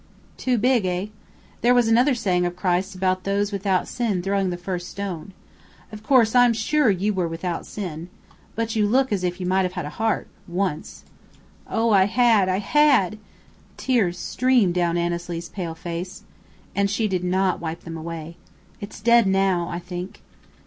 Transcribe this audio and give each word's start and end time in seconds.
"Too 0.35 0.57
big, 0.57 0.83
eh? 0.85 1.05
There 1.61 1.75
was 1.75 1.87
another 1.87 2.15
saying 2.15 2.43
of 2.47 2.55
Christ's 2.55 2.95
about 2.95 3.23
those 3.23 3.51
without 3.51 3.87
sin 3.87 4.23
throwing 4.23 4.49
the 4.49 4.57
first 4.57 4.89
stone. 4.89 5.31
Of 5.91 6.01
course 6.01 6.33
I'm 6.33 6.53
sure 6.53 6.89
you 6.89 7.13
were 7.13 7.27
without 7.27 7.67
sin. 7.67 8.09
But 8.55 8.75
you 8.75 8.87
look 8.87 9.11
as 9.11 9.23
if 9.23 9.39
you 9.39 9.45
might 9.45 9.61
have 9.61 9.73
had 9.73 9.85
a 9.85 9.91
heart 10.01 10.27
once." 10.47 11.05
"Oh, 11.69 11.91
I 11.91 12.05
had, 12.05 12.49
I 12.49 12.57
had!" 12.57 13.19
Tears 13.77 14.17
streamed 14.17 14.73
down 14.73 14.97
Annesley's 14.97 15.49
pale 15.49 15.75
face, 15.75 16.23
and 16.75 16.89
she 16.89 17.07
did 17.07 17.23
not 17.23 17.59
wipe 17.59 17.81
them 17.81 17.95
away. 17.95 18.37
"It's 18.79 19.01
dead 19.01 19.27
now 19.27 19.67
I 19.69 19.77
think." 19.77 20.21